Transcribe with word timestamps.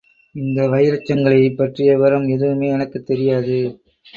இந்த 0.35 0.61
வைரச் 0.69 1.05
சங்கிலியைப் 1.07 1.55
பற்றிய 1.55 1.91
விவரம் 1.93 2.27
எதுவுமே 2.27 2.67
எனக்குத் 2.69 3.05
தெரியாது. 3.05 3.59